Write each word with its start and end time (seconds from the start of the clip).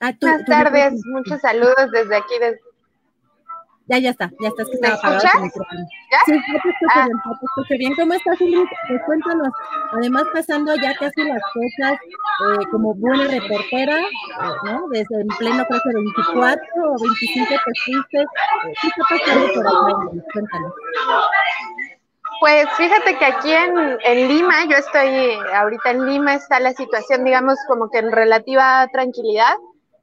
Ah, 0.00 0.12
tú, 0.12 0.26
Buenas 0.26 0.44
tú, 0.44 0.50
tardes, 0.50 0.94
tú, 0.94 1.10
muchos 1.10 1.40
saludos 1.40 1.90
desde 1.92 2.16
aquí. 2.16 2.38
Desde... 2.40 2.60
Ya, 3.86 3.98
ya 3.98 4.10
está, 4.10 4.30
ya 4.40 4.48
estás 4.48 4.68
que 4.68 4.74
estaba 4.74 4.94
apagado 4.94 5.20
¿Ya? 5.20 6.18
Sí, 6.24 6.32
ya 6.32 6.62
te 6.62 6.68
escucho 6.70 6.92
ah. 6.94 7.04
bien, 7.06 7.18
te 7.22 7.44
escucho 7.44 7.74
bien. 7.76 7.94
¿Cómo 7.96 8.14
estás, 8.14 8.40
Ingrid? 8.40 8.64
Pues 8.86 9.02
cuéntanos, 9.04 9.52
además 9.92 10.24
pasando 10.32 10.74
ya 10.76 10.94
casi 10.94 11.24
las 11.24 11.42
fechas 11.52 11.94
eh, 11.94 12.66
como 12.70 12.94
buena 12.94 13.26
reportera, 13.26 13.98
eh, 13.98 14.54
¿no? 14.64 14.88
Desde 14.90 15.20
en 15.20 15.28
pleno 15.38 15.64
creo 15.66 15.80
que 15.82 15.90
24 15.92 16.62
o 16.84 17.02
25 17.02 17.48
te 17.48 17.82
fuiste. 17.84 18.20
Eh, 18.20 18.74
¿Qué 18.80 18.88
está 18.88 19.02
pasando 19.08 19.54
por 19.54 19.66
acá, 19.66 20.22
Cuéntanos. 20.32 20.72
Pues 22.38 22.68
fíjate 22.76 23.18
que 23.18 23.24
aquí 23.24 23.52
en, 23.52 23.98
en, 24.04 24.28
Lima, 24.28 24.64
yo 24.64 24.76
estoy 24.76 25.32
ahorita 25.52 25.90
en 25.90 26.06
Lima, 26.06 26.34
está 26.34 26.58
la 26.60 26.72
situación, 26.72 27.24
digamos, 27.24 27.58
como 27.66 27.90
que 27.90 27.98
en 27.98 28.12
relativa 28.12 28.88
tranquilidad. 28.92 29.56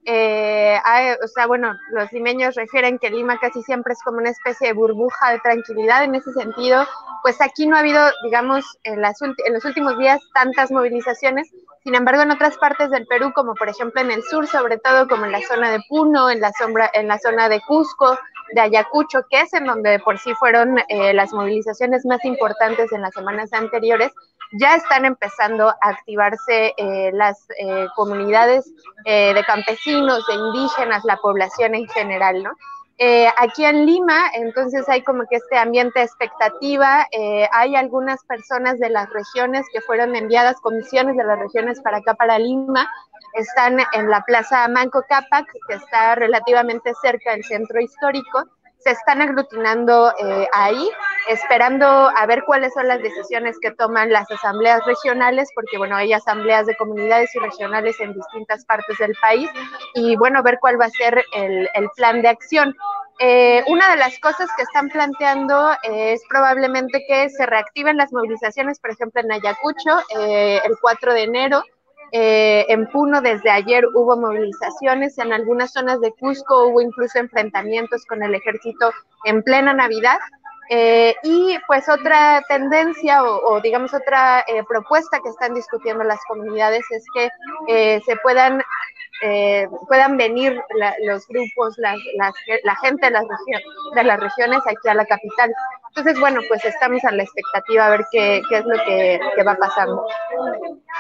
Eh, 0.09 0.79
hay, 0.85 1.15
o 1.21 1.27
sea, 1.27 1.47
bueno, 1.47 1.77
los 1.91 2.09
limeños 2.13 2.55
refieren 2.55 2.97
que 2.97 3.09
Lima 3.09 3.37
casi 3.41 3.61
siempre 3.63 3.91
es 3.91 4.01
como 4.01 4.19
una 4.19 4.29
especie 4.29 4.69
de 4.69 4.73
burbuja 4.73 5.31
de 5.31 5.39
tranquilidad. 5.39 6.05
En 6.05 6.15
ese 6.15 6.31
sentido, 6.31 6.87
pues 7.23 7.41
aquí 7.41 7.67
no 7.67 7.75
ha 7.75 7.79
habido, 7.79 7.99
digamos, 8.23 8.63
en, 8.83 9.01
las, 9.01 9.21
en 9.21 9.53
los 9.53 9.65
últimos 9.65 9.97
días 9.97 10.21
tantas 10.33 10.71
movilizaciones. 10.71 11.51
Sin 11.83 11.93
embargo, 11.93 12.21
en 12.21 12.31
otras 12.31 12.57
partes 12.57 12.89
del 12.89 13.05
Perú, 13.05 13.33
como 13.35 13.53
por 13.55 13.67
ejemplo 13.67 13.99
en 13.99 14.11
el 14.11 14.23
sur, 14.23 14.47
sobre 14.47 14.77
todo 14.77 15.09
como 15.09 15.25
en 15.25 15.33
la 15.33 15.41
zona 15.41 15.71
de 15.71 15.79
Puno, 15.89 16.29
en 16.29 16.39
la, 16.39 16.53
sombra, 16.53 16.89
en 16.93 17.09
la 17.09 17.19
zona 17.19 17.49
de 17.49 17.59
Cusco, 17.67 18.17
de 18.53 18.61
Ayacucho, 18.61 19.19
que 19.29 19.41
es 19.41 19.53
en 19.53 19.65
donde 19.65 19.99
por 19.99 20.17
sí 20.19 20.33
fueron 20.35 20.77
eh, 20.87 21.13
las 21.13 21.33
movilizaciones 21.33 22.05
más 22.05 22.23
importantes 22.25 22.91
en 22.91 23.01
las 23.01 23.13
semanas 23.13 23.51
anteriores, 23.53 24.11
ya 24.53 24.75
están 24.75 25.05
empezando 25.05 25.69
a 25.69 25.77
activarse 25.81 26.73
eh, 26.77 27.11
las 27.13 27.45
eh, 27.59 27.87
comunidades 27.95 28.71
de 29.05 29.43
campesinos, 29.45 30.25
de 30.27 30.33
indígenas, 30.33 31.03
la 31.05 31.17
población 31.17 31.75
en 31.75 31.87
general, 31.87 32.43
¿no? 32.43 32.51
Aquí 33.37 33.63
en 33.63 33.85
Lima, 33.85 34.31
entonces 34.33 34.89
hay 34.89 35.01
como 35.03 35.25
que 35.29 35.37
este 35.37 35.55
ambiente 35.57 35.99
de 35.99 36.05
expectativa, 36.05 37.07
hay 37.53 37.75
algunas 37.75 38.21
personas 38.25 38.79
de 38.79 38.89
las 38.89 39.07
regiones 39.11 39.65
que 39.71 39.81
fueron 39.81 40.15
enviadas, 40.15 40.59
comisiones 40.61 41.15
de 41.15 41.23
las 41.23 41.39
regiones 41.39 41.79
para 41.79 41.97
acá, 41.97 42.15
para 42.15 42.37
Lima, 42.39 42.89
están 43.33 43.79
en 43.93 44.09
la 44.09 44.21
Plaza 44.21 44.67
Manco 44.67 45.03
Cápac, 45.07 45.45
que 45.67 45.75
está 45.75 46.15
relativamente 46.15 46.93
cerca 47.01 47.31
del 47.31 47.43
centro 47.43 47.79
histórico, 47.79 48.43
se 48.79 48.91
están 48.91 49.21
aglutinando 49.21 50.13
eh, 50.19 50.47
ahí, 50.53 50.89
esperando 51.27 51.85
a 51.85 52.25
ver 52.25 52.43
cuáles 52.45 52.73
son 52.73 52.87
las 52.87 53.01
decisiones 53.01 53.57
que 53.59 53.71
toman 53.71 54.11
las 54.11 54.29
asambleas 54.31 54.85
regionales, 54.85 55.49
porque 55.55 55.77
bueno, 55.77 55.95
hay 55.95 56.13
asambleas 56.13 56.67
de 56.67 56.75
comunidades 56.77 57.33
y 57.35 57.39
regionales 57.39 57.99
en 57.99 58.13
distintas 58.13 58.65
partes 58.65 58.97
del 58.97 59.15
país, 59.19 59.49
y 59.95 60.15
bueno, 60.15 60.43
ver 60.43 60.59
cuál 60.61 60.79
va 60.79 60.85
a 60.85 60.89
ser 60.89 61.23
el, 61.33 61.69
el 61.73 61.89
plan 61.95 62.21
de 62.21 62.29
acción. 62.29 62.75
Eh, 63.19 63.63
una 63.67 63.89
de 63.89 63.97
las 63.97 64.19
cosas 64.19 64.47
que 64.55 64.61
están 64.61 64.89
planteando 64.89 65.71
es 65.81 66.21
probablemente 66.29 67.03
que 67.07 67.29
se 67.29 67.47
reactiven 67.47 67.97
las 67.97 68.13
movilizaciones, 68.13 68.79
por 68.79 68.91
ejemplo, 68.91 69.21
en 69.21 69.31
Ayacucho, 69.31 69.97
eh, 70.19 70.61
el 70.63 70.77
4 70.79 71.13
de 71.13 71.23
enero, 71.23 71.63
eh, 72.11 72.65
en 72.69 72.87
Puno 72.87 73.21
desde 73.21 73.49
ayer 73.49 73.85
hubo 73.93 74.17
movilizaciones, 74.17 75.17
en 75.17 75.33
algunas 75.33 75.73
zonas 75.73 75.99
de 76.01 76.11
Cusco 76.11 76.67
hubo 76.67 76.81
incluso 76.81 77.19
enfrentamientos 77.19 78.05
con 78.05 78.23
el 78.23 78.35
ejército 78.35 78.91
en 79.25 79.43
plena 79.43 79.73
Navidad. 79.73 80.17
Eh, 80.69 81.15
y 81.23 81.57
pues 81.65 81.87
otra 81.87 82.43
tendencia 82.49 83.23
o, 83.23 83.61
digamos 83.61 83.93
otra 83.93 84.41
eh, 84.41 84.63
propuesta 84.67 85.19
que 85.23 85.29
están 85.29 85.53
discutiendo 85.53 86.03
las 86.03 86.19
comunidades 86.27 86.83
es 86.91 87.05
que 87.13 88.01
se 88.05 88.15
puedan 88.17 88.61
eh, 89.23 89.67
puedan 89.87 90.17
venir 90.17 90.59
la, 90.77 90.95
los 91.05 91.27
grupos, 91.27 91.77
la 91.77 91.95
gente 92.81 93.07
de 93.07 93.11
las, 93.11 93.25
de 93.95 94.03
las 94.03 94.19
regiones 94.19 94.59
aquí 94.67 94.87
a 94.87 94.93
la 94.93 95.05
capital. 95.05 95.53
Entonces, 95.89 96.19
bueno, 96.19 96.41
pues 96.47 96.63
estamos 96.63 97.03
a 97.05 97.11
la 97.11 97.23
expectativa 97.23 97.87
a 97.87 97.89
ver 97.89 98.05
qué, 98.11 98.41
qué 98.49 98.57
es 98.57 98.65
lo 98.65 98.75
que, 98.85 99.19
que, 99.35 99.43
va 99.43 99.55
pasando. 99.55 100.05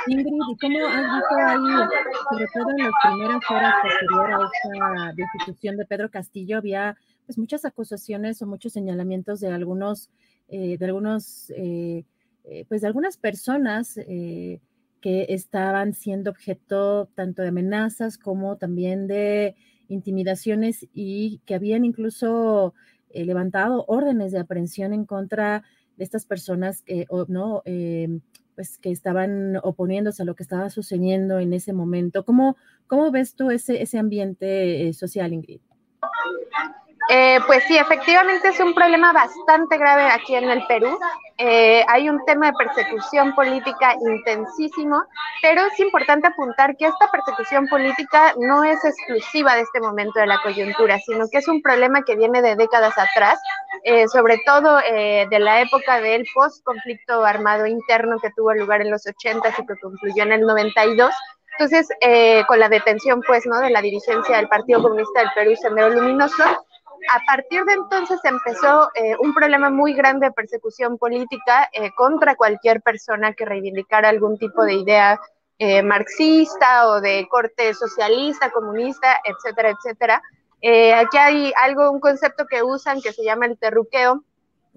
Ingrid, 0.07 0.33
¿y 0.33 0.57
cómo 0.57 0.87
has 0.87 1.13
visto 1.13 1.35
ahí, 1.45 1.87
sobre 2.31 2.47
todo 2.53 2.69
en 2.71 2.83
las 2.83 2.93
primeras 3.03 3.51
horas 3.51 3.73
posterior 3.83 4.33
a 4.33 4.49
esta 4.53 5.13
destitución 5.13 5.77
de 5.77 5.85
Pedro 5.85 6.09
Castillo, 6.09 6.57
había 6.57 6.97
pues 7.27 7.37
muchas 7.37 7.65
acusaciones 7.65 8.41
o 8.41 8.47
muchos 8.47 8.73
señalamientos 8.73 9.39
de 9.39 9.51
algunos, 9.53 10.09
eh, 10.47 10.77
de 10.77 10.85
algunos, 10.85 11.51
eh, 11.51 12.03
eh, 12.45 12.65
pues 12.67 12.81
de 12.81 12.87
algunas 12.87 13.17
personas 13.17 13.97
eh, 13.97 14.61
que 15.01 15.27
estaban 15.29 15.93
siendo 15.93 16.31
objeto 16.31 17.07
tanto 17.15 17.41
de 17.41 17.49
amenazas 17.49 18.17
como 18.17 18.57
también 18.57 19.07
de 19.07 19.55
intimidaciones 19.87 20.87
y 20.93 21.41
que 21.45 21.55
habían 21.55 21.85
incluso 21.85 22.73
eh, 23.09 23.25
levantado 23.25 23.85
órdenes 23.87 24.31
de 24.31 24.39
aprehensión 24.39 24.93
en 24.93 25.05
contra 25.05 25.63
de 25.95 26.03
estas 26.03 26.25
personas 26.25 26.81
que, 26.81 27.05
o, 27.09 27.25
¿no? 27.27 27.61
Eh, 27.65 28.19
pues 28.55 28.79
que 28.79 28.91
estaban 28.91 29.57
oponiéndose 29.61 30.23
a 30.23 30.25
lo 30.25 30.35
que 30.35 30.41
estaba 30.41 30.71
sucediendo 30.71 31.39
en 31.39 31.53
ese 31.53 31.73
momento. 31.73 32.25
¿Cómo, 32.25 32.57
cómo 32.87 33.11
ves 33.11 33.35
tú 33.35 33.51
ese, 33.51 33.83
ese 33.83 33.99
ambiente 33.99 34.87
eh, 34.87 34.93
social, 34.93 35.31
Ingrid? 35.31 35.61
Eh, 37.09 37.39
pues 37.47 37.63
sí, 37.67 37.77
efectivamente 37.77 38.49
es 38.49 38.59
un 38.59 38.73
problema 38.73 39.13
bastante 39.13 39.77
grave 39.77 40.03
aquí 40.03 40.35
en 40.35 40.49
el 40.49 40.65
Perú. 40.67 40.99
Eh, 41.37 41.85
hay 41.87 42.09
un 42.09 42.23
tema 42.25 42.47
de 42.47 42.53
persecución 42.57 43.33
política 43.33 43.95
intensísimo, 44.01 45.01
pero 45.41 45.61
es 45.61 45.79
importante 45.79 46.27
apuntar 46.27 46.75
que 46.75 46.87
esta 46.87 47.09
persecución 47.09 47.67
política 47.67 48.33
no 48.37 48.63
es 48.65 48.83
exclusiva 48.83 49.55
de 49.55 49.61
este 49.61 49.79
momento 49.79 50.19
de 50.19 50.27
la 50.27 50.41
coyuntura, 50.41 50.99
sino 50.99 51.29
que 51.29 51.37
es 51.37 51.47
un 51.47 51.61
problema 51.61 52.01
que 52.03 52.15
viene 52.17 52.41
de 52.41 52.55
décadas 52.55 52.97
atrás, 52.97 53.39
eh, 53.83 54.07
sobre 54.09 54.39
todo 54.45 54.79
eh, 54.81 55.27
de 55.29 55.39
la 55.39 55.61
época 55.61 56.01
del 56.01 56.25
post-conflicto 56.33 57.23
armado 57.23 57.67
interno 57.67 58.19
que 58.19 58.31
tuvo 58.31 58.53
lugar 58.53 58.81
en 58.81 58.91
los 58.91 59.07
80 59.07 59.47
y 59.47 59.65
que 59.65 59.79
concluyó 59.81 60.23
en 60.23 60.33
el 60.33 60.41
92. 60.41 61.13
Entonces, 61.59 61.87
con 62.47 62.59
la 62.59 62.69
detención, 62.69 63.19
pues, 63.25 63.47
¿no? 63.47 63.59
De 63.59 63.71
la 63.71 63.81
dirigencia 63.81 64.37
del 64.37 64.47
Partido 64.47 64.79
Comunista 64.79 65.21
del 65.21 65.31
Perú, 65.33 65.55
Sendero 65.55 65.89
Luminoso, 65.89 66.43
a 67.13 67.25
partir 67.25 67.63
de 67.65 67.73
entonces 67.73 68.19
empezó 68.23 68.89
eh, 68.95 69.15
un 69.19 69.33
problema 69.33 69.69
muy 69.69 69.93
grande 69.93 70.27
de 70.27 70.31
persecución 70.31 70.97
política 70.97 71.69
eh, 71.73 71.91
contra 71.95 72.35
cualquier 72.35 72.81
persona 72.81 73.33
que 73.33 73.45
reivindicara 73.45 74.09
algún 74.09 74.37
tipo 74.37 74.63
de 74.63 74.75
idea 74.75 75.19
eh, 75.59 75.81
marxista 75.81 76.87
o 76.89 77.01
de 77.01 77.27
corte 77.29 77.73
socialista, 77.73 78.51
comunista, 78.51 79.19
etcétera, 79.23 79.69
etcétera. 79.71 80.21
Aquí 80.97 81.17
hay 81.17 81.53
algo, 81.55 81.91
un 81.91 81.99
concepto 81.99 82.45
que 82.47 82.63
usan 82.63 83.01
que 83.01 83.13
se 83.13 83.23
llama 83.23 83.45
el 83.45 83.57
terruqueo, 83.57 84.23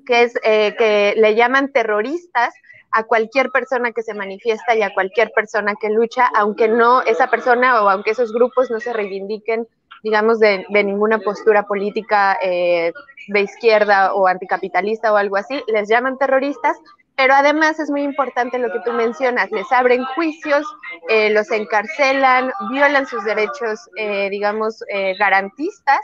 que 0.07 0.25
es 0.25 0.35
que 0.35 1.15
le 1.17 1.35
llaman 1.35 1.73
terroristas 1.73 2.55
a 2.91 3.05
cualquier 3.05 3.51
persona 3.51 3.93
que 3.93 4.03
se 4.03 4.15
manifiesta 4.15 4.75
y 4.75 4.83
a 4.83 4.93
cualquier 4.93 5.31
persona 5.35 5.75
que 5.81 5.89
lucha, 5.89 6.27
aunque 6.35 6.69
no 6.69 7.03
esa 7.03 7.29
persona 7.29 7.83
o 7.83 7.89
aunque 7.89 8.11
esos 8.11 8.33
grupos 8.33 8.71
no 8.71 8.79
se 8.81 8.93
reivindiquen, 8.93 9.67
digamos, 10.03 10.39
de, 10.39 10.65
ninguna 10.71 11.19
postura 11.19 11.65
política 11.65 12.39
eh, 12.43 12.93
de 13.29 13.41
izquierda 13.41 14.15
o 14.15 14.27
anticapitalista 14.27 15.13
o 15.13 15.17
algo 15.17 15.37
así, 15.37 15.63
les 15.69 15.89
llaman 15.89 16.19
terroristas, 16.19 16.77
pero 17.17 17.35
además 17.35 17.79
es 17.79 17.91
muy 17.91 18.03
importante 18.03 18.59
lo 18.59 18.73
que 18.73 18.81
tú 18.81 18.93
mencionas, 18.93 19.51
les 19.51 19.71
abren 19.73 20.05
juicios, 20.15 20.65
eh, 21.09 21.31
los 21.31 21.51
encarcelan, 21.51 22.51
violan 22.71 23.07
sus 23.07 23.25
derechos, 23.25 23.91
eh, 23.97 24.31
digamos, 24.31 24.83
garantistas 25.19 26.01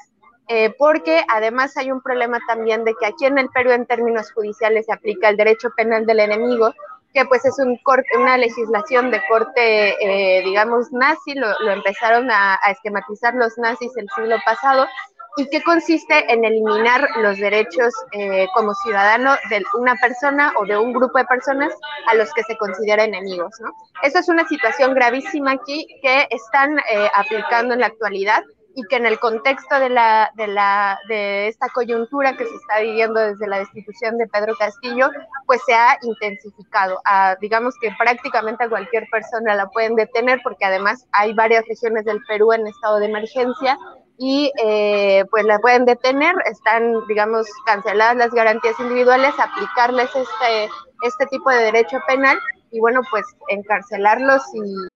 eh, 0.48 0.72
porque 0.78 1.24
además 1.28 1.76
hay 1.76 1.90
un 1.90 2.00
problema 2.00 2.38
también 2.46 2.84
de 2.84 2.94
que 2.94 3.06
aquí 3.06 3.24
en 3.24 3.38
el 3.38 3.48
Perú 3.48 3.72
en 3.72 3.84
términos 3.84 4.30
judiciales 4.30 4.86
se 4.86 4.92
aplica 4.92 5.28
el 5.28 5.36
derecho 5.36 5.70
penal 5.76 6.06
del 6.06 6.20
enemigo, 6.20 6.72
que 7.16 7.24
pues 7.24 7.46
es 7.46 7.56
corte, 7.82 8.06
una 8.18 8.36
legislación 8.36 9.10
de 9.10 9.22
corte, 9.26 9.94
eh, 10.00 10.42
digamos, 10.44 10.92
nazi, 10.92 11.34
lo, 11.34 11.48
empezaron 11.70 12.30
a, 12.30 12.60
esquematizar 12.70 13.34
los 13.34 13.56
nazis 13.56 13.90
el 13.96 14.06
siglo 14.14 14.36
pasado, 14.44 14.86
y 15.38 15.48
que 15.48 15.62
consiste 15.62 16.30
en 16.30 16.44
eliminar 16.44 17.08
los 17.16 17.38
derechos 17.38 17.94
eh, 18.12 18.46
como 18.54 18.74
ciudadano 18.74 19.34
de 19.48 19.62
una 19.78 19.94
persona 19.96 20.52
o 20.58 20.66
de 20.66 20.76
un 20.76 20.92
grupo 20.92 21.16
de 21.16 21.24
personas 21.24 21.72
a 22.06 22.14
los 22.14 22.32
que 22.34 22.42
se 22.42 22.56
considera 22.58 23.04
enemigos, 23.04 23.54
¿no? 23.60 23.70
Eso 24.02 24.18
es 24.18 24.28
una 24.28 24.46
situación 24.46 24.94
gravísima 24.94 25.52
aquí 25.52 25.86
que 26.02 26.26
están 26.30 26.78
aplicando 27.14 27.74
en 27.74 27.80
la 27.80 27.86
actualidad 27.86 28.42
y 28.76 28.82
que 28.84 28.96
en 28.96 29.06
el 29.06 29.18
contexto 29.18 29.80
de, 29.80 29.88
la, 29.88 30.30
de, 30.34 30.46
la, 30.48 31.00
de 31.08 31.48
esta 31.48 31.66
coyuntura 31.70 32.36
que 32.36 32.44
se 32.44 32.54
está 32.54 32.80
viviendo 32.80 33.18
desde 33.18 33.48
la 33.48 33.58
destitución 33.58 34.18
de 34.18 34.26
Pedro 34.26 34.54
Castillo, 34.54 35.08
pues 35.46 35.62
se 35.64 35.74
ha 35.74 35.96
intensificado. 36.02 37.00
digamos 37.40 37.74
que 37.80 37.90
prácticamente 37.98 38.64
a 38.64 38.68
cualquier 38.68 39.06
persona 39.10 39.54
la 39.54 39.66
pueden 39.68 39.94
detener 39.94 40.40
porque 40.44 40.66
además 40.66 41.06
hay 41.12 41.32
varias 41.32 41.64
regiones 41.66 42.04
del 42.04 42.22
Perú 42.28 42.52
en 42.52 42.66
estado 42.66 42.98
de 42.98 43.06
emergencia 43.06 43.78
y 44.18 44.52
eh, 44.62 45.24
pues 45.30 45.44
la 45.44 45.58
pueden 45.58 45.86
detener, 45.86 46.34
están, 46.44 46.92
digamos, 47.08 47.46
canceladas 47.64 48.16
las 48.16 48.30
garantías 48.32 48.78
individuales, 48.78 49.32
aplicarles 49.38 50.10
este, 50.14 50.68
este 51.02 51.26
tipo 51.30 51.48
de 51.48 51.64
derecho 51.64 51.98
penal 52.06 52.38
y 52.70 52.80
bueno, 52.80 53.00
pues 53.10 53.24
encarcelarlos 53.48 54.42
y, 54.54 54.95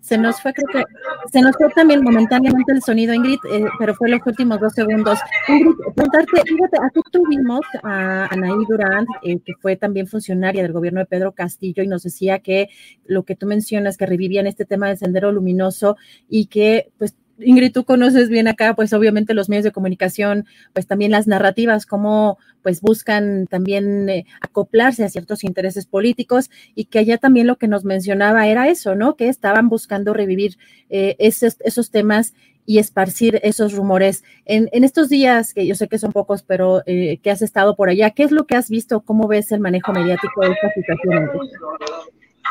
Se 0.00 0.18
nos 0.18 0.40
fue, 0.40 0.52
creo 0.52 0.68
que, 0.72 0.84
se 1.30 1.40
nos 1.40 1.56
fue 1.56 1.68
también 1.70 2.02
momentáneamente 2.02 2.72
el 2.72 2.82
sonido, 2.82 3.14
Ingrid, 3.14 3.38
eh, 3.50 3.64
pero 3.78 3.94
fue 3.94 4.08
los 4.08 4.20
últimos 4.26 4.60
dos 4.60 4.72
segundos. 4.72 5.18
Ingrid, 5.48 5.74
preguntarte, 5.94 6.42
fíjate, 6.46 6.78
aquí 6.84 7.00
tuvimos 7.10 7.60
a 7.82 8.26
Anaí 8.26 8.64
Durán, 8.68 9.06
eh, 9.22 9.38
que 9.44 9.54
fue 9.60 9.76
también 9.76 10.06
funcionaria 10.06 10.62
del 10.62 10.72
gobierno 10.72 11.00
de 11.00 11.06
Pedro 11.06 11.32
Castillo, 11.32 11.82
y 11.82 11.88
nos 11.88 12.02
decía 12.02 12.40
que 12.40 12.68
lo 13.06 13.24
que 13.24 13.36
tú 13.36 13.46
mencionas, 13.46 13.96
que 13.96 14.06
revivían 14.06 14.46
este 14.46 14.64
tema 14.64 14.88
del 14.88 14.98
sendero 14.98 15.32
luminoso 15.32 15.96
y 16.28 16.46
que 16.46 16.90
pues 16.98 17.14
Ingrid, 17.44 17.72
tú 17.72 17.84
conoces 17.84 18.28
bien 18.28 18.48
acá, 18.48 18.74
pues 18.74 18.92
obviamente 18.92 19.34
los 19.34 19.48
medios 19.48 19.64
de 19.64 19.72
comunicación, 19.72 20.46
pues 20.72 20.86
también 20.86 21.10
las 21.10 21.26
narrativas, 21.26 21.86
cómo 21.86 22.38
pues 22.62 22.80
buscan 22.80 23.46
también 23.48 24.08
eh, 24.08 24.26
acoplarse 24.40 25.04
a 25.04 25.08
ciertos 25.08 25.44
intereses 25.44 25.86
políticos 25.86 26.50
y 26.74 26.84
que 26.84 27.00
allá 27.00 27.18
también 27.18 27.46
lo 27.46 27.56
que 27.56 27.68
nos 27.68 27.84
mencionaba 27.84 28.46
era 28.46 28.68
eso, 28.68 28.94
¿no? 28.94 29.16
Que 29.16 29.28
estaban 29.28 29.68
buscando 29.68 30.14
revivir 30.14 30.58
eh, 30.88 31.16
esos, 31.18 31.56
esos 31.60 31.90
temas 31.90 32.34
y 32.64 32.78
esparcir 32.78 33.40
esos 33.42 33.72
rumores. 33.72 34.24
En, 34.44 34.68
en, 34.72 34.84
estos 34.84 35.08
días, 35.08 35.52
que 35.54 35.66
yo 35.66 35.74
sé 35.74 35.88
que 35.88 35.98
son 35.98 36.12
pocos, 36.12 36.42
pero 36.42 36.82
eh, 36.86 37.18
que 37.22 37.30
has 37.30 37.42
estado 37.42 37.74
por 37.74 37.88
allá, 37.88 38.10
¿qué 38.10 38.22
es 38.22 38.30
lo 38.30 38.46
que 38.46 38.56
has 38.56 38.68
visto? 38.68 39.00
¿Cómo 39.00 39.26
ves 39.26 39.50
el 39.52 39.60
manejo 39.60 39.92
mediático 39.92 40.42
de 40.42 40.52
esta 40.52 40.70
situación? 40.72 41.30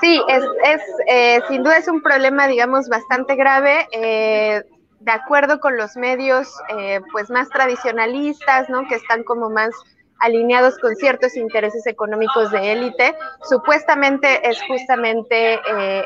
Sí, 0.01 0.21
es, 0.27 0.43
es 0.63 0.81
eh, 1.07 1.39
sin 1.47 1.63
duda 1.63 1.77
es 1.77 1.87
un 1.87 2.01
problema, 2.01 2.47
digamos, 2.47 2.89
bastante 2.89 3.35
grave. 3.35 3.87
Eh, 3.91 4.63
de 5.01 5.11
acuerdo 5.11 5.59
con 5.59 5.77
los 5.77 5.95
medios, 5.97 6.47
eh, 6.77 7.01
pues 7.11 7.29
más 7.29 7.49
tradicionalistas, 7.49 8.69
¿no? 8.69 8.87
Que 8.87 8.95
están 8.95 9.23
como 9.23 9.49
más 9.49 9.71
alineados 10.19 10.77
con 10.77 10.95
ciertos 10.95 11.35
intereses 11.35 11.87
económicos 11.87 12.51
de 12.51 12.71
élite. 12.71 13.15
Supuestamente 13.49 14.47
es 14.47 14.61
justamente 14.67 15.59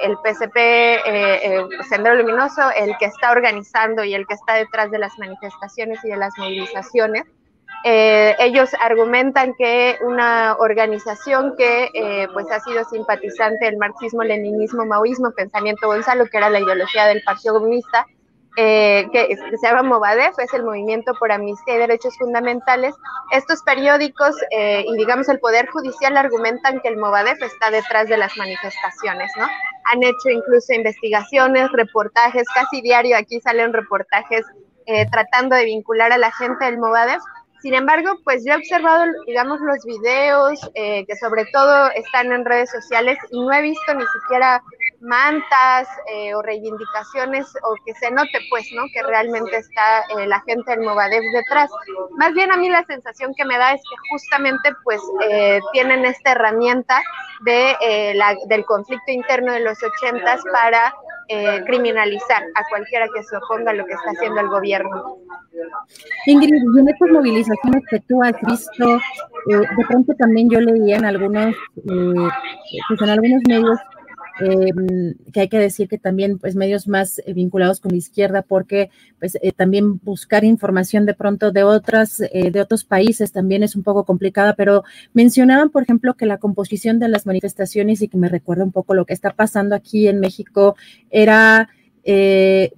el 0.05 0.15
PCP, 0.23 1.83
Sendero 1.89 2.15
Luminoso, 2.15 2.61
el 2.77 2.95
que 2.97 3.05
está 3.05 3.31
organizando 3.31 4.05
y 4.05 4.15
el 4.15 4.25
que 4.25 4.35
está 4.35 4.53
detrás 4.53 4.89
de 4.91 4.99
las 4.99 5.17
manifestaciones 5.19 5.99
y 6.05 6.09
de 6.09 6.15
las 6.15 6.31
movilizaciones. 6.37 7.25
Eh, 7.87 8.35
ellos 8.39 8.71
argumentan 8.81 9.53
que 9.53 9.99
una 10.01 10.55
organización 10.57 11.53
que 11.55 11.91
eh, 11.93 12.27
pues 12.33 12.49
ha 12.49 12.59
sido 12.61 12.83
simpatizante 12.85 13.65
del 13.65 13.77
marxismo, 13.77 14.23
leninismo, 14.23 14.87
maoísmo, 14.87 15.29
pensamiento 15.29 15.85
Gonzalo, 15.85 16.25
que 16.25 16.37
era 16.37 16.49
la 16.49 16.59
ideología 16.59 17.05
del 17.05 17.21
Partido 17.21 17.59
Comunista, 17.59 18.07
eh, 18.57 19.07
que 19.11 19.35
se 19.35 19.67
llama 19.67 19.83
Movadef, 19.83 20.37
es 20.39 20.53
el 20.53 20.63
Movimiento 20.63 21.13
por 21.19 21.31
Amnistía 21.31 21.75
y 21.75 21.79
Derechos 21.79 22.17
Fundamentales. 22.17 22.95
Estos 23.31 23.61
periódicos 23.63 24.35
y 24.51 24.97
digamos 24.97 25.27
el 25.29 25.39
Poder 25.39 25.67
Judicial 25.69 26.17
argumentan 26.17 26.79
que 26.81 26.89
el 26.89 26.97
Movadef 26.97 27.41
está 27.41 27.71
detrás 27.71 28.07
de 28.07 28.17
las 28.17 28.35
manifestaciones, 28.37 29.31
¿no? 29.37 29.45
Han 29.85 30.03
hecho 30.03 30.29
incluso 30.29 30.73
investigaciones, 30.73 31.71
reportajes, 31.71 32.47
casi 32.53 32.81
diario 32.81 33.17
aquí 33.17 33.39
salen 33.41 33.73
reportajes 33.73 34.45
tratando 35.11 35.55
de 35.55 35.65
vincular 35.65 36.11
a 36.11 36.17
la 36.17 36.31
gente 36.31 36.65
del 36.65 36.77
Movadef 36.77 37.21
sin 37.65 37.73
embargo, 37.73 38.19
pues 38.23 38.45
yo 38.45 38.53
he 38.53 38.57
observado, 38.57 39.05
digamos, 39.25 39.59
los 39.59 39.83
videos 39.85 40.59
eh, 40.75 41.03
que 41.07 41.15
sobre 41.15 41.45
todo 41.45 41.89
están 41.95 42.31
en 42.31 42.45
redes 42.45 42.69
sociales 42.69 43.17
y 43.31 43.41
no 43.41 43.51
he 43.51 43.63
visto 43.63 43.91
ni 43.95 44.05
siquiera 44.05 44.61
mantas 45.01 45.87
eh, 46.11 46.33
o 46.33 46.41
reivindicaciones 46.41 47.47
o 47.63 47.75
que 47.85 47.93
se 47.95 48.11
note, 48.11 48.39
pues, 48.49 48.67
¿no? 48.75 48.83
Que 48.93 49.03
realmente 49.03 49.57
está 49.57 50.01
eh, 50.17 50.27
la 50.27 50.41
gente 50.41 50.71
del 50.71 50.81
Movadef 50.81 51.23
detrás. 51.33 51.69
Más 52.17 52.33
bien 52.33 52.51
a 52.51 52.57
mí 52.57 52.69
la 52.69 52.83
sensación 52.85 53.33
que 53.35 53.45
me 53.45 53.57
da 53.57 53.73
es 53.73 53.81
que 53.81 53.95
justamente, 54.09 54.71
pues, 54.83 55.01
tienen 55.73 56.05
esta 56.05 56.31
herramienta 56.31 57.01
de, 57.41 58.13
la, 58.15 58.35
del 58.47 58.65
conflicto 58.65 59.11
interno 59.11 59.53
de 59.53 59.61
los 59.61 59.77
ochentas 59.83 60.41
para 60.51 60.93
eh, 61.27 61.63
criminalizar 61.65 62.43
a 62.53 62.63
cualquiera 62.69 63.07
que 63.11 63.23
se 63.23 63.35
oponga 63.35 63.71
a 63.71 63.73
lo 63.73 63.83
que 63.85 63.93
está 63.93 64.11
haciendo 64.11 64.41
el 64.41 64.47
gobierno. 64.47 65.17
Ingrid, 66.27 66.53
y 66.53 66.79
en 66.79 66.87
estas 66.87 67.09
movilizaciones 67.09 67.83
que 67.89 67.99
tú 68.01 68.21
has 68.21 68.39
visto, 68.41 68.97
eh, 69.49 69.57
de 69.57 69.85
pronto 69.87 70.13
también 70.19 70.51
yo 70.51 70.59
leía 70.59 70.97
en 70.97 71.05
algunos, 71.05 71.55
eh, 71.55 72.29
pues 72.87 73.01
en 73.01 73.09
algunos 73.09 73.41
medios 73.47 73.79
Em, 74.39 75.15
que 75.31 75.41
hay 75.41 75.47
que 75.47 75.59
decir 75.59 75.87
que 75.87 75.97
también 75.97 76.39
pues 76.39 76.55
medios 76.55 76.87
más 76.87 77.19
eh, 77.19 77.33
vinculados 77.33 77.79
con 77.79 77.91
la 77.91 77.97
izquierda 77.97 78.41
porque 78.41 78.89
pues 79.17 79.37
eh, 79.41 79.53
también 79.53 79.97
buscar 79.99 80.43
información 80.43 81.05
de 81.05 81.13
pronto 81.13 81.53
de 81.53 81.63
otras 81.63 82.19
eh, 82.19 82.51
de 82.51 82.59
otros 82.59 82.83
países 82.83 83.31
también 83.31 83.63
es 83.63 83.77
un 83.77 83.83
poco 83.83 84.03
complicada 84.03 84.53
pero 84.53 84.83
mencionaban 85.13 85.69
por 85.69 85.83
ejemplo 85.83 86.15
que 86.15 86.25
la 86.25 86.37
composición 86.37 86.99
de 86.99 87.07
las 87.07 87.25
manifestaciones 87.25 88.01
y 88.01 88.09
que 88.09 88.17
me 88.17 88.27
recuerda 88.27 88.65
un 88.65 88.73
poco 88.73 88.93
lo 88.93 89.05
que 89.05 89.13
está 89.13 89.31
pasando 89.31 89.73
aquí 89.73 90.09
en 90.09 90.19
México 90.19 90.75
era 91.09 91.69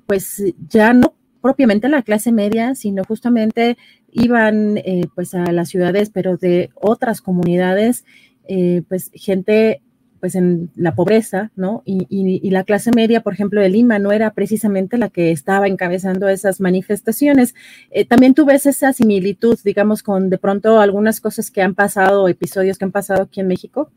pues 0.05 0.41
ya 0.69 0.93
no 0.93 1.17
propiamente 1.41 1.89
la 1.89 2.01
clase 2.01 2.31
media, 2.31 2.75
sino 2.75 3.03
justamente 3.03 3.77
iban 4.11 4.77
eh, 4.77 5.03
pues 5.15 5.33
a 5.33 5.51
las 5.51 5.69
ciudades, 5.69 6.09
pero 6.09 6.37
de 6.37 6.71
otras 6.75 7.21
comunidades, 7.21 8.03
eh, 8.47 8.83
pues 8.89 9.11
gente 9.13 9.81
pues 10.27 10.35
en 10.35 10.69
la 10.75 10.93
pobreza, 10.93 11.51
¿no? 11.55 11.83
Y, 11.85 12.49
la 12.51 12.65
clase 12.65 12.91
media, 12.93 13.21
por 13.21 13.31
ejemplo, 13.31 13.61
de 13.61 13.69
Lima, 13.69 13.97
no 13.97 14.11
era 14.11 14.31
precisamente 14.31 14.97
la 14.97 15.07
que 15.07 15.31
estaba 15.31 15.67
encabezando 15.67 16.27
esas 16.27 16.59
manifestaciones. 16.59 17.55
Eh, 17.91 18.05
también 18.05 18.33
tú 18.33 18.45
ves 18.45 18.65
esa 18.65 18.91
similitud, 18.91 19.57
digamos, 19.63 20.03
con 20.03 20.29
de 20.29 20.37
pronto 20.37 20.81
algunas 20.81 21.21
cosas 21.21 21.49
que 21.49 21.61
han 21.61 21.75
pasado, 21.75 22.27
episodios 22.27 22.77
que 22.77 22.83
han 22.83 22.91
pasado 22.91 23.23
aquí 23.23 23.39
en 23.39 23.47
México. 23.47 23.89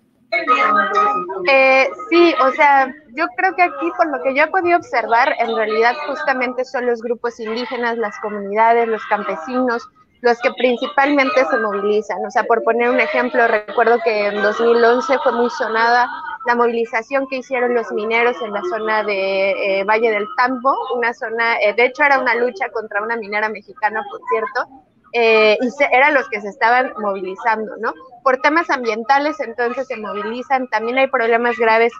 Eh, 1.50 1.88
sí, 2.08 2.32
o 2.46 2.52
sea, 2.52 2.94
yo 3.16 3.26
creo 3.36 3.56
que 3.56 3.62
aquí, 3.62 3.90
por 3.96 4.06
lo 4.16 4.22
que 4.22 4.32
yo 4.32 4.44
he 4.44 4.48
podido 4.48 4.78
observar, 4.78 5.34
en 5.40 5.56
realidad 5.56 5.94
justamente 6.06 6.64
son 6.64 6.86
los 6.86 7.02
grupos 7.02 7.40
indígenas, 7.40 7.98
las 7.98 8.16
comunidades, 8.20 8.86
los 8.86 9.04
campesinos, 9.06 9.82
los 10.22 10.38
que 10.40 10.50
principalmente 10.52 11.44
se 11.50 11.58
movilizan. 11.58 12.24
O 12.26 12.30
sea, 12.30 12.44
por 12.44 12.62
poner 12.62 12.90
un 12.90 13.00
ejemplo, 13.00 13.46
recuerdo 13.48 13.98
que 14.04 14.26
en 14.26 14.42
2011 14.42 15.18
fue 15.22 15.32
muy 15.32 15.50
sonada 15.50 16.08
la 16.46 16.54
movilización 16.54 17.26
que 17.28 17.38
hicieron 17.38 17.74
los 17.74 17.90
mineros 17.92 18.36
en 18.42 18.52
la 18.52 18.62
zona 18.70 19.02
de 19.04 19.80
eh, 19.80 19.84
Valle 19.84 20.10
del 20.10 20.26
Tambo, 20.36 20.74
una 20.94 21.12
zona, 21.12 21.58
eh, 21.60 21.74
de 21.74 21.86
hecho 21.86 22.02
era 22.02 22.18
una 22.18 22.34
lucha 22.34 22.70
contra 22.70 23.02
una 23.02 23.16
minera 23.16 23.48
mexicana, 23.48 24.02
por 24.10 24.20
cierto, 24.30 24.82
eh, 25.12 25.58
y 25.60 25.68
eran 25.92 26.14
los 26.14 26.28
que 26.28 26.40
se 26.40 26.48
estaban 26.48 26.92
movilizando, 26.98 27.76
¿no? 27.78 27.92
Por 28.22 28.38
temas 28.38 28.70
ambientales, 28.70 29.38
entonces 29.40 29.86
se 29.86 29.96
movilizan, 29.96 30.68
también 30.68 30.98
hay 30.98 31.08
problemas 31.08 31.58
graves 31.58 31.92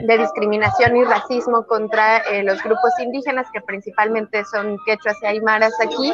de 0.00 0.18
discriminación 0.18 0.96
y 0.96 1.04
racismo 1.04 1.66
contra 1.66 2.18
eh, 2.18 2.42
los 2.42 2.62
grupos 2.62 2.90
indígenas, 3.00 3.46
que 3.52 3.60
principalmente 3.60 4.44
son 4.44 4.78
quechuas 4.86 5.16
y 5.22 5.26
aymaras 5.26 5.72
aquí, 5.80 6.12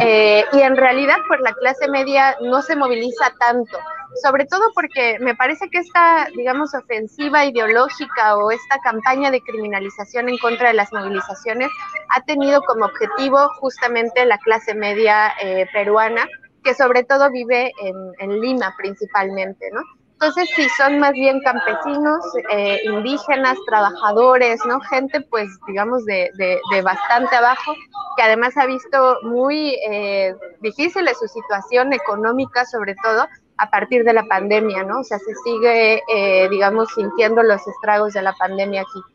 eh, 0.00 0.44
y 0.52 0.60
en 0.60 0.76
realidad 0.76 1.16
pues 1.28 1.40
la 1.40 1.52
clase 1.54 1.88
media 1.88 2.36
no 2.40 2.62
se 2.62 2.76
moviliza 2.76 3.32
tanto, 3.40 3.78
sobre 4.22 4.46
todo 4.46 4.62
porque 4.74 5.18
me 5.20 5.34
parece 5.34 5.68
que 5.70 5.78
esta, 5.78 6.28
digamos, 6.36 6.74
ofensiva 6.74 7.44
ideológica 7.44 8.36
o 8.36 8.50
esta 8.50 8.78
campaña 8.78 9.30
de 9.30 9.40
criminalización 9.40 10.28
en 10.28 10.38
contra 10.38 10.68
de 10.68 10.74
las 10.74 10.92
movilizaciones 10.92 11.68
ha 12.10 12.20
tenido 12.22 12.62
como 12.62 12.84
objetivo 12.84 13.48
justamente 13.60 14.24
la 14.24 14.38
clase 14.38 14.74
media 14.74 15.32
eh, 15.42 15.66
peruana, 15.72 16.26
que 16.62 16.74
sobre 16.74 17.02
todo 17.04 17.30
vive 17.30 17.72
en, 17.82 18.12
en 18.18 18.40
Lima 18.40 18.74
principalmente, 18.78 19.68
¿no? 19.72 19.82
Entonces, 20.14 20.48
sí, 20.54 20.66
son 20.78 21.00
más 21.00 21.12
bien 21.12 21.40
campesinos, 21.40 22.24
eh, 22.50 22.80
indígenas, 22.84 23.58
trabajadores, 23.66 24.60
¿no? 24.64 24.80
Gente, 24.80 25.20
pues, 25.20 25.48
digamos, 25.66 26.04
de, 26.06 26.30
de, 26.38 26.82
bastante 26.82 27.34
abajo, 27.36 27.74
que 28.16 28.22
además 28.22 28.56
ha 28.56 28.64
visto 28.64 29.18
muy 29.22 29.76
eh, 29.90 30.34
difícil 30.60 31.06
su 31.08 31.26
situación 31.28 31.92
económica, 31.92 32.64
sobre 32.64 32.94
todo 33.02 33.26
a 33.56 33.70
partir 33.70 34.04
de 34.04 34.12
la 34.12 34.24
pandemia, 34.24 34.84
¿no? 34.84 35.00
O 35.00 35.04
sea, 35.04 35.18
se 35.18 35.34
sigue, 35.44 36.02
eh, 36.08 36.48
digamos, 36.48 36.88
sintiendo 36.94 37.42
los 37.42 37.66
estragos 37.66 38.14
de 38.14 38.22
la 38.22 38.32
pandemia 38.32 38.82
aquí. 38.82 39.13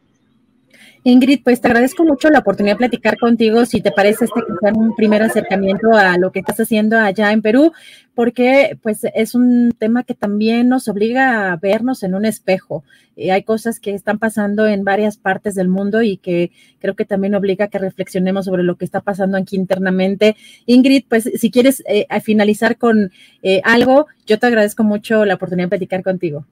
Ingrid, 1.04 1.42
pues 1.44 1.62
te 1.62 1.68
agradezco 1.68 2.04
mucho 2.04 2.30
la 2.30 2.40
oportunidad 2.40 2.76
de 2.76 2.80
platicar 2.80 3.18
contigo, 3.18 3.66
si 3.66 3.82
te 3.82 3.92
parece 3.92 4.26
este 4.26 4.42
sea 4.62 4.74
un 4.74 4.96
primer 4.96 5.22
acercamiento 5.24 5.94
a 5.94 6.18
lo 6.18 6.32
que 6.32 6.40
estás 6.40 6.60
haciendo 6.60 6.98
allá 6.98 7.32
en 7.32 7.42
Perú, 7.42 7.72
porque 8.16 8.78
pues 8.82 9.06
es 9.16 9.34
un 9.34 9.74
tema 9.78 10.04
que 10.04 10.14
también 10.14 10.68
nos 10.68 10.90
obliga 10.90 11.54
a 11.54 11.56
vernos 11.56 12.04
en 12.04 12.16
un 12.16 12.26
espejo. 12.26 12.84
Eh, 13.16 13.32
hay 13.32 13.44
cosas 13.44 13.80
que 13.80 13.94
están 13.94 14.20
pasando 14.20 14.68
en 14.68 14.84
varias 14.84 15.18
partes 15.18 15.56
del 15.56 15.70
mundo 15.70 16.02
y 16.02 16.18
que 16.18 16.52
creo 16.80 16.96
que 16.96 17.06
también 17.06 17.34
obliga 17.34 17.66
a 17.66 17.70
que 17.70 17.80
reflexionemos 17.80 18.46
sobre 18.46 18.64
lo 18.64 18.76
que 18.76 18.86
está 18.86 19.00
pasando 19.00 19.38
aquí 19.38 19.56
internamente. 19.56 20.36
Ingrid, 20.66 21.06
pues 21.08 21.30
si 21.34 21.50
quieres 21.50 21.82
eh, 21.88 22.08
finalizar 22.22 22.78
con 22.78 23.12
eh, 23.42 23.62
algo, 23.64 24.08
yo 24.26 24.38
te 24.38 24.48
agradezco 24.48 24.84
mucho 24.84 25.24
la 25.24 25.36
oportunidad 25.36 25.68
de 25.68 25.78
platicar 25.78 26.04
contigo. 26.04 26.46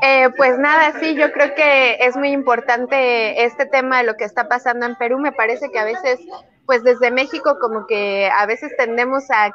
Eh, 0.00 0.28
pues 0.36 0.58
nada, 0.58 0.92
sí, 1.00 1.16
yo 1.16 1.32
creo 1.32 1.54
que 1.54 1.96
es 2.00 2.16
muy 2.16 2.28
importante 2.28 3.44
este 3.44 3.66
tema 3.66 3.98
de 3.98 4.04
lo 4.04 4.16
que 4.16 4.24
está 4.24 4.48
pasando 4.48 4.86
en 4.86 4.94
Perú. 4.94 5.18
Me 5.18 5.32
parece 5.32 5.70
que 5.70 5.78
a 5.78 5.84
veces, 5.84 6.20
pues 6.66 6.84
desde 6.84 7.10
México, 7.10 7.58
como 7.60 7.86
que 7.86 8.30
a 8.30 8.46
veces 8.46 8.76
tendemos 8.76 9.24
a, 9.30 9.52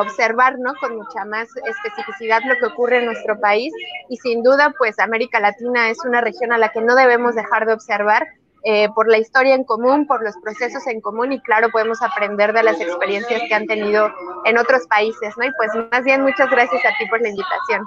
observar, 0.00 0.58
¿no? 0.58 0.74
Con 0.80 0.96
mucha 0.96 1.24
más 1.24 1.48
especificidad 1.56 2.42
lo 2.44 2.56
que 2.56 2.66
ocurre 2.66 2.98
en 2.98 3.06
nuestro 3.06 3.38
país. 3.38 3.72
Y 4.08 4.16
sin 4.16 4.42
duda, 4.42 4.74
pues 4.76 4.98
América 4.98 5.38
Latina 5.38 5.88
es 5.90 5.98
una 6.04 6.20
región 6.20 6.52
a 6.52 6.58
la 6.58 6.70
que 6.70 6.80
no 6.80 6.96
debemos 6.96 7.36
dejar 7.36 7.66
de 7.66 7.74
observar. 7.74 8.26
Eh, 8.66 8.88
por 8.94 9.10
la 9.10 9.18
historia 9.18 9.54
en 9.54 9.64
común, 9.64 10.06
por 10.06 10.24
los 10.24 10.34
procesos 10.38 10.86
en 10.86 11.02
común 11.02 11.32
y 11.32 11.40
claro, 11.42 11.68
podemos 11.70 12.00
aprender 12.00 12.54
de 12.54 12.62
las 12.62 12.80
experiencias 12.80 13.42
que 13.46 13.54
han 13.54 13.66
tenido 13.66 14.10
en 14.46 14.56
otros 14.56 14.86
países, 14.86 15.36
¿no? 15.36 15.44
Y 15.44 15.52
pues 15.58 15.70
más 15.92 16.02
bien 16.02 16.22
muchas 16.22 16.48
gracias 16.50 16.82
a 16.82 16.96
ti 16.96 17.04
por 17.10 17.20
la 17.20 17.28
invitación. 17.28 17.86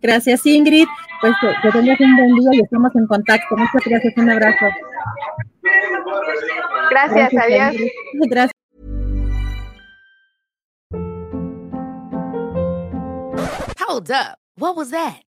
Gracias, 0.00 0.46
Ingrid. 0.46 0.86
Pues 1.20 1.32
que, 1.40 1.70
tengas 1.70 2.00
un 2.00 2.16
buen 2.16 2.34
día 2.36 2.50
y 2.52 2.60
estamos 2.60 2.94
en 2.94 3.06
contacto. 3.06 3.56
Muchas 3.56 3.82
gracias, 3.84 4.14
un 4.16 4.30
abrazo. 4.30 4.66
Gracias, 6.90 7.30
adiós. 7.34 7.76
Gracias. 8.30 8.52
Hold 13.88 14.10
up. 14.10 14.38
What 14.56 14.76
was 14.76 14.90
that? 14.90 15.27